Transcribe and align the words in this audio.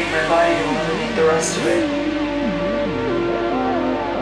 take 0.00 0.12
my 0.12 0.28
body 0.28 0.54
and 0.54 1.18
the 1.18 1.24
rest 1.24 1.58
of 1.58 1.66
it. 1.66 1.84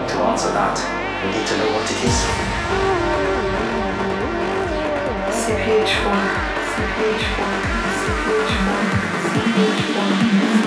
To 0.09 0.17
answer 0.27 0.51
that, 0.51 0.77
we 1.23 1.31
need 1.31 1.47
to 1.47 1.55
know 1.59 1.71
what 1.75 1.87
it 1.87 2.01
is. 2.03 2.19
CPH1, 5.39 6.25
CPH1, 6.75 7.55
CPH1, 8.03 8.83
CPH1. 9.31 10.58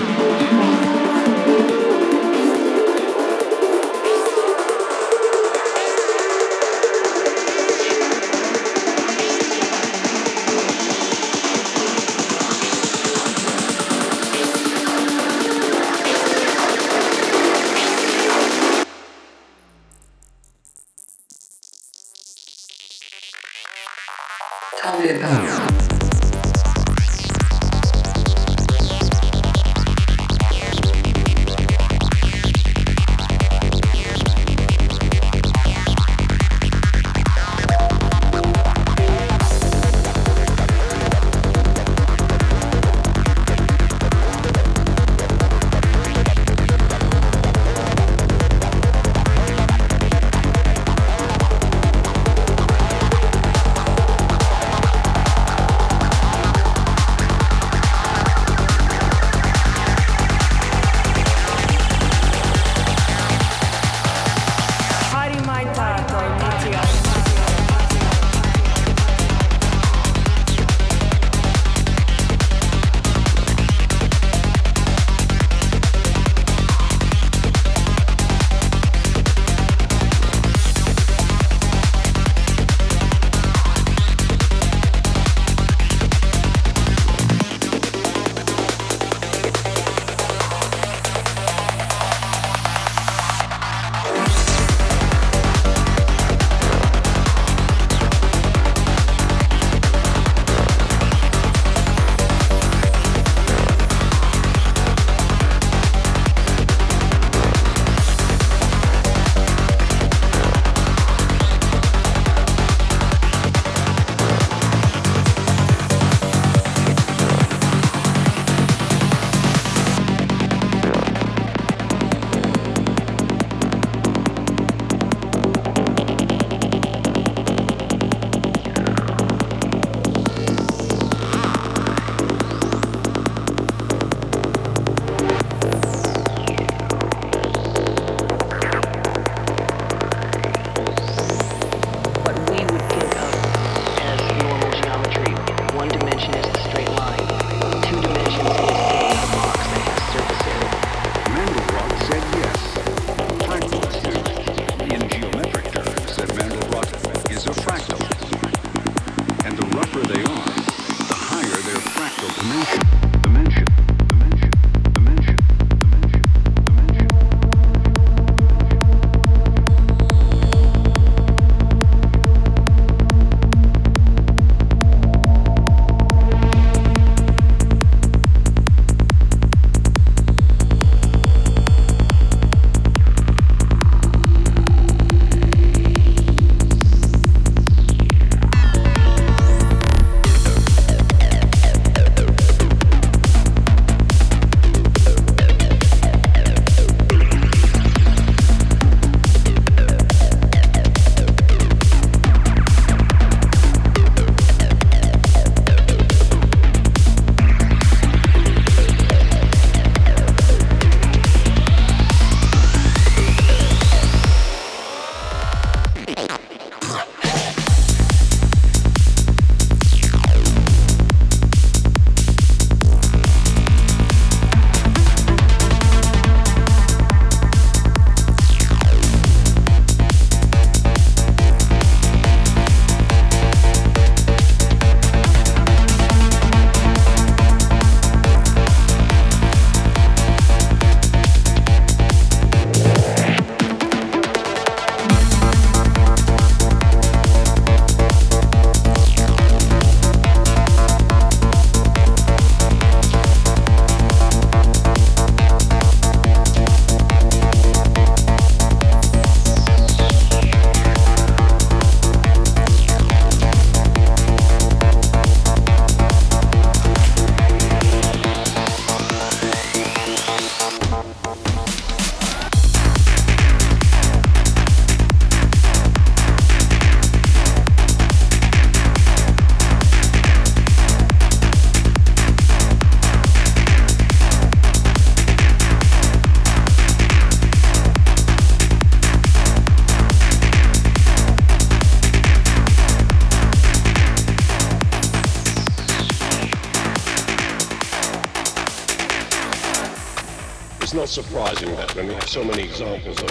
Surprising 301.12 301.70
that 301.76 301.94
when 301.94 302.06
we 302.08 302.14
have 302.14 302.26
so 302.26 302.42
many 302.42 302.62
examples 302.62 303.20
of 303.20 303.28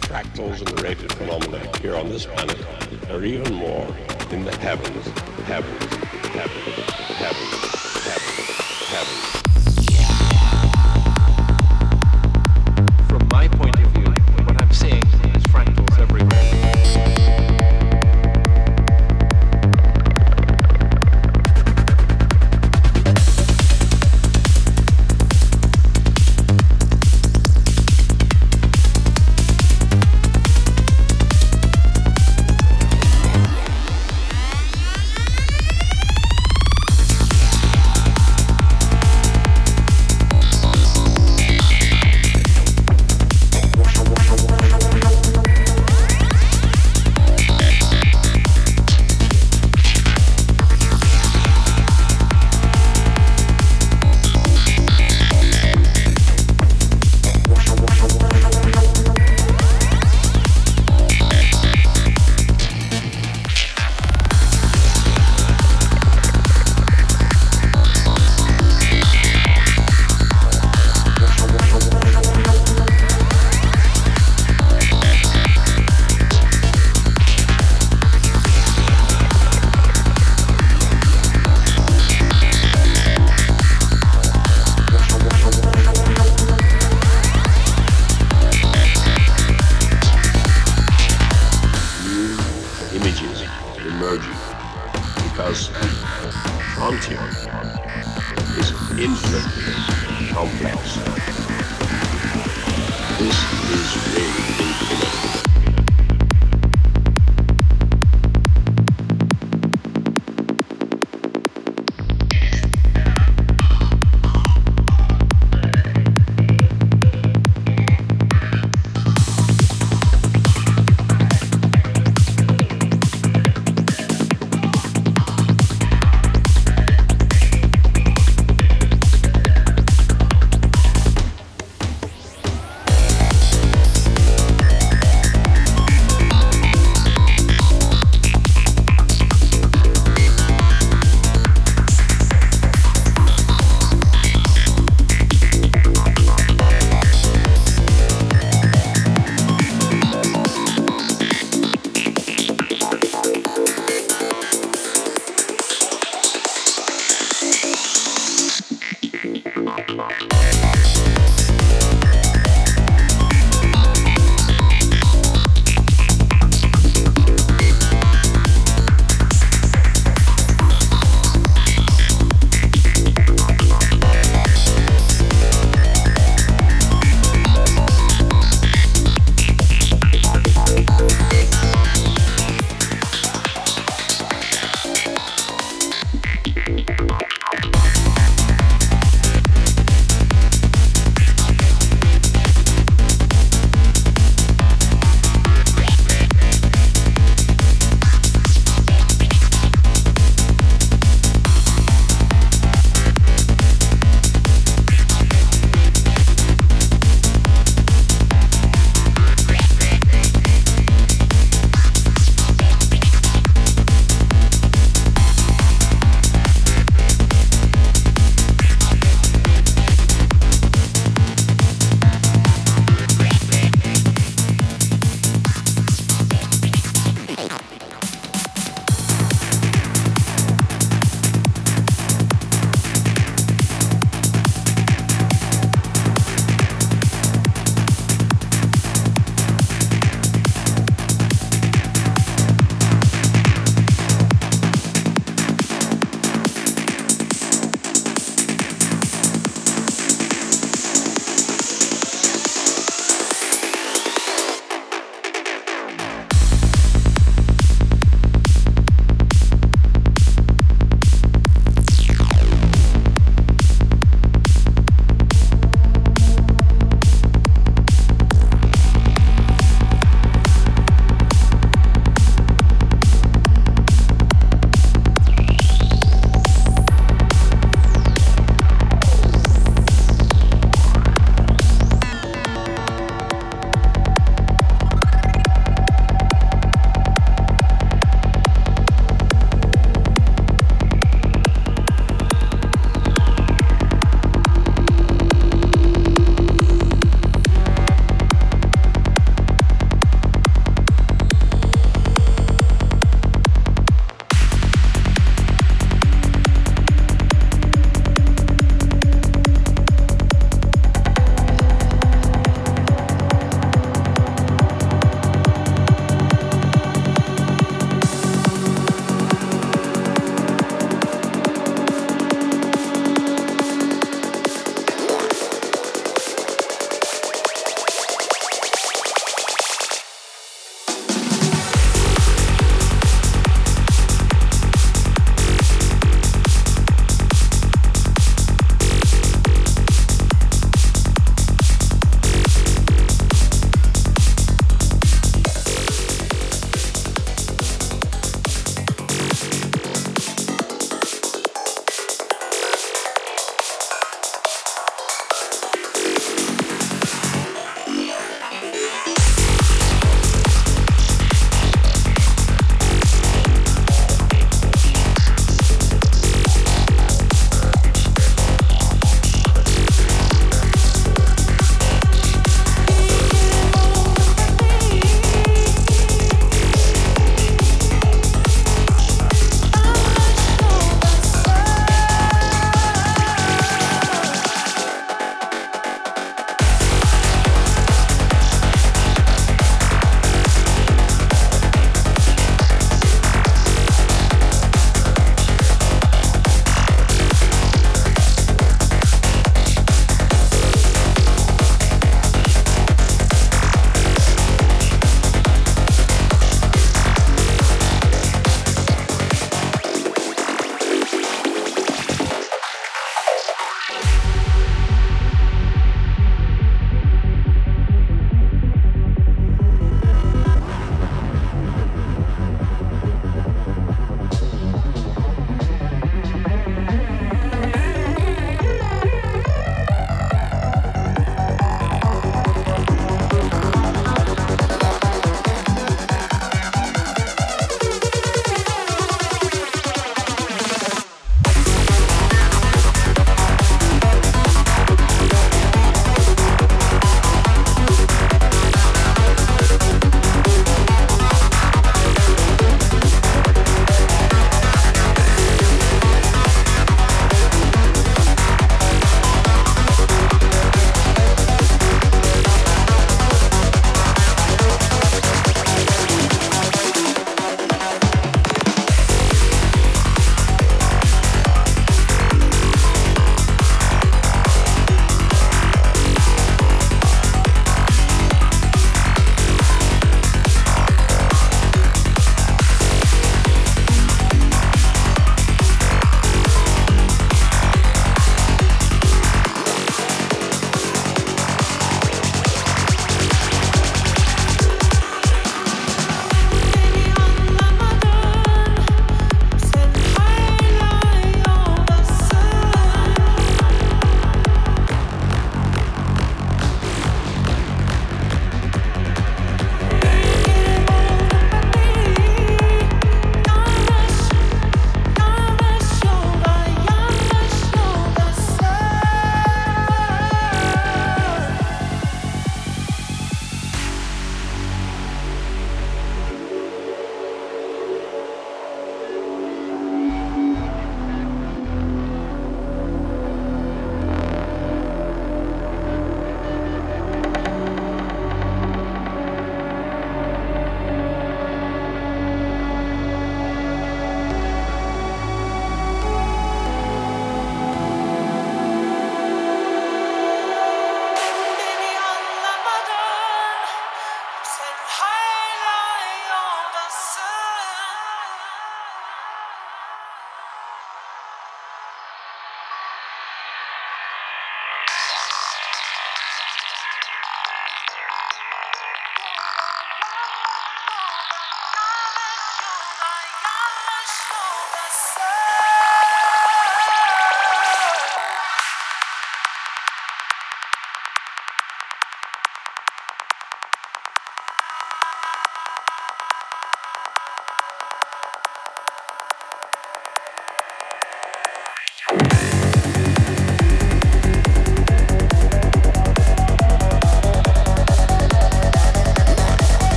fractals 0.00 0.58
and 0.58 0.80
related 0.80 1.12
phenomena 1.12 1.60
here 1.78 1.94
on 1.94 2.08
this 2.08 2.26
planet, 2.26 2.58
there 3.02 3.16
are 3.16 3.24
even 3.24 3.54
more 3.54 3.86
in 4.32 4.44
the 4.44 4.56
heavens, 4.56 5.06
heavens, 5.46 5.84
heavens, 6.34 6.66
heavens, 6.74 6.90
heavens, 7.14 7.59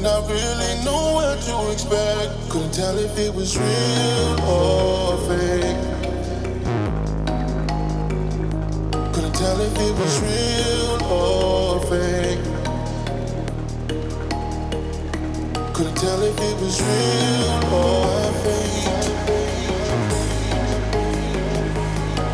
did 0.00 0.06
not 0.06 0.30
really 0.30 0.84
know 0.84 1.12
what 1.14 1.38
to 1.42 1.72
expect. 1.72 2.48
Couldn't 2.48 2.72
tell 2.72 2.96
if 2.96 3.18
it 3.18 3.34
was 3.34 3.58
real 3.58 4.40
or 4.48 5.18
fake. 5.28 5.76
Couldn't 9.12 9.34
tell 9.34 9.60
if 9.60 9.76
it 9.76 9.94
was 10.00 10.20
real 10.22 11.02
or 11.04 11.80
fake. 11.90 12.44
Couldn't 15.74 15.96
tell 15.96 16.22
if 16.22 16.40
it 16.48 16.56
was 16.62 16.80
real 16.80 17.50
or 17.74 18.32
fake. 18.42 19.04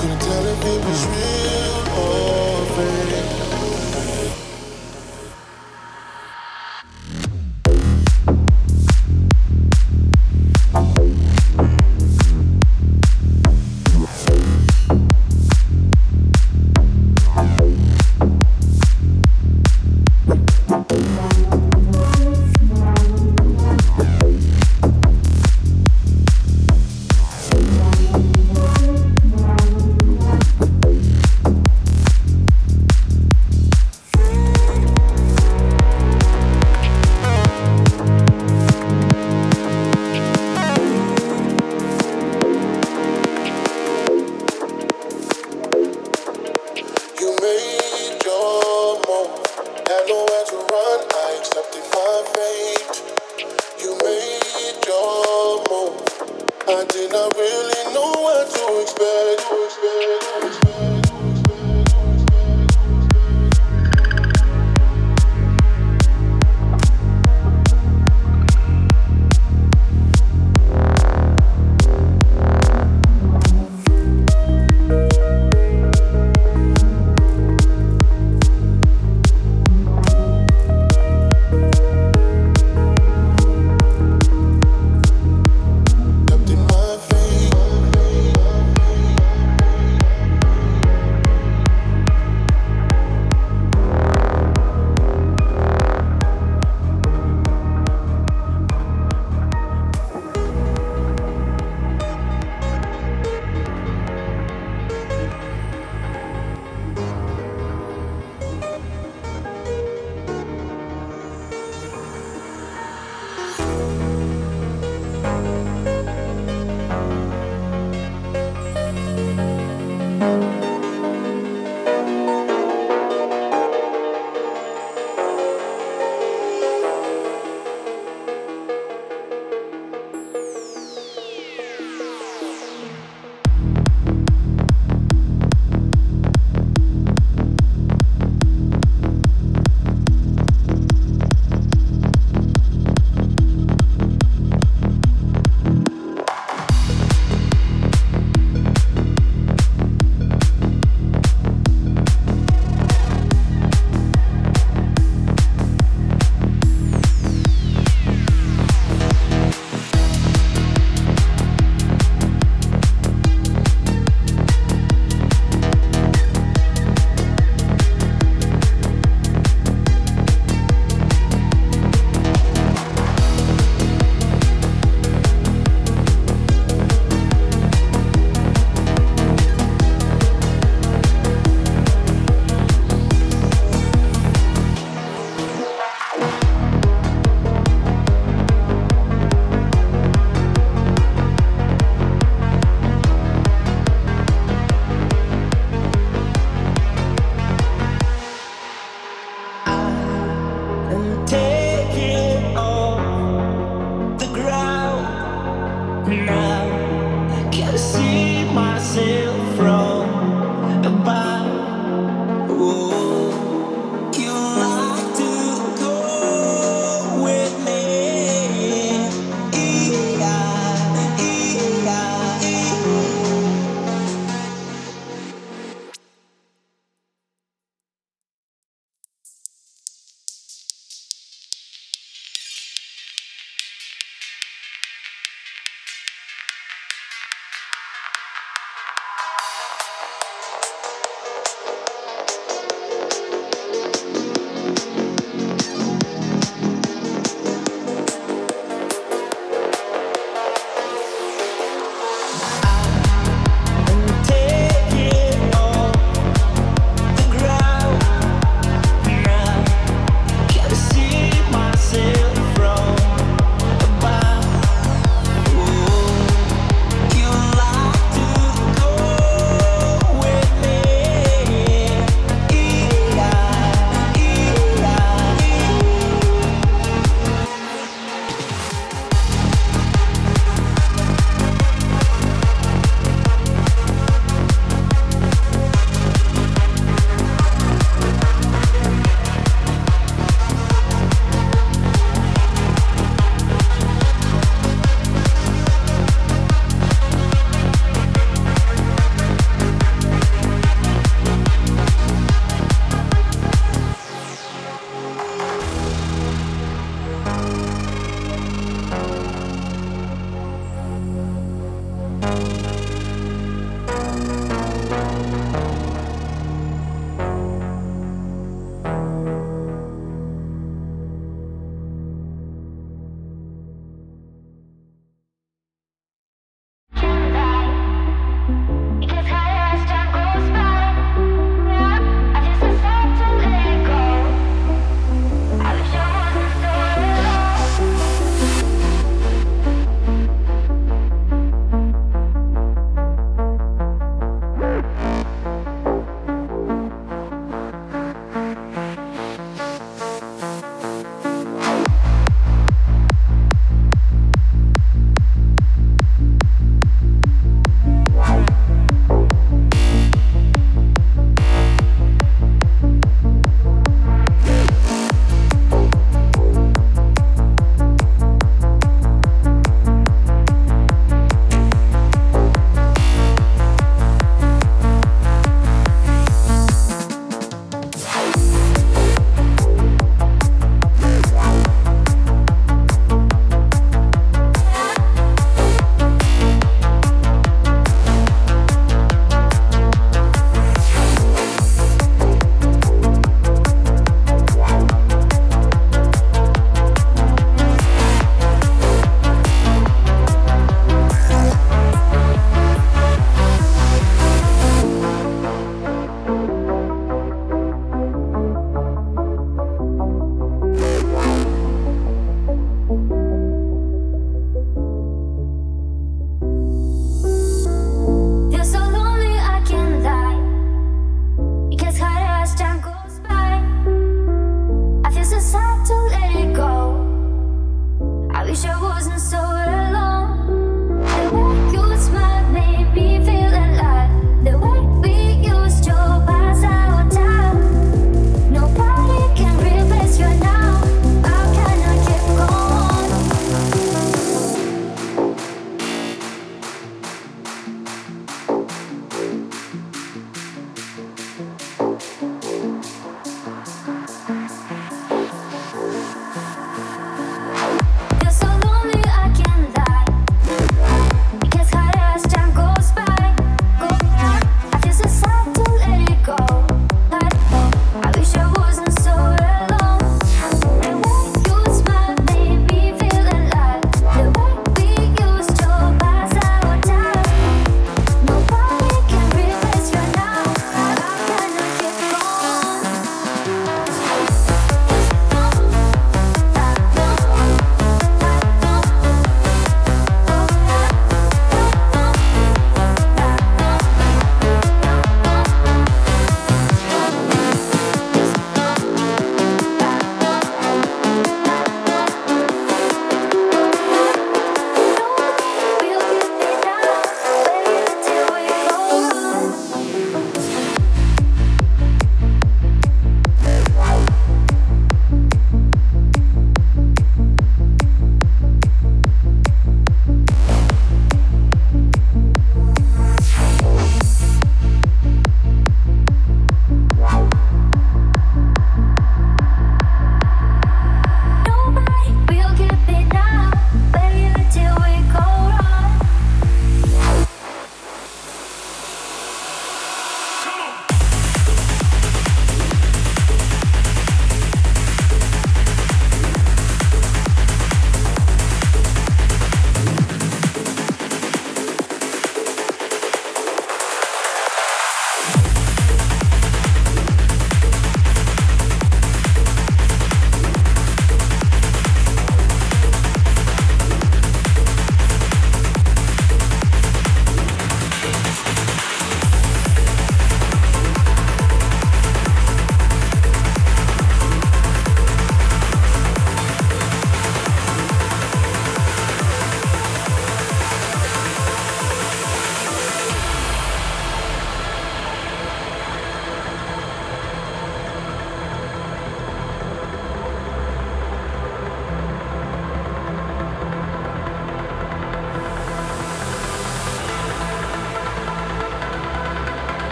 Couldn't 0.00 0.20
tell 0.20 0.46
if 0.46 0.64
it 0.64 0.80
was 0.84 1.06
real 1.06 1.72
or 1.98 3.31